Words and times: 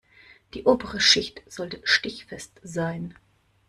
Die 0.55 0.63
obere 0.63 0.99
Schicht 0.99 1.43
sollte 1.47 1.79
stichfest 1.83 2.59
sein. 2.63 3.13